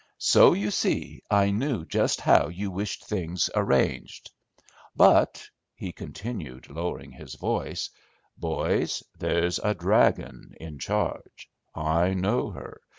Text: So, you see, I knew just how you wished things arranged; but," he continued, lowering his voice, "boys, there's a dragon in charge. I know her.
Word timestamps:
So, 0.17 0.53
you 0.53 0.71
see, 0.71 1.21
I 1.29 1.51
knew 1.51 1.85
just 1.85 2.21
how 2.21 2.47
you 2.47 2.71
wished 2.71 3.05
things 3.05 3.51
arranged; 3.53 4.31
but," 4.95 5.47
he 5.75 5.91
continued, 5.91 6.71
lowering 6.71 7.11
his 7.11 7.35
voice, 7.35 7.87
"boys, 8.35 9.03
there's 9.19 9.59
a 9.59 9.75
dragon 9.75 10.55
in 10.59 10.79
charge. 10.79 11.51
I 11.75 12.15
know 12.15 12.49
her. 12.49 12.81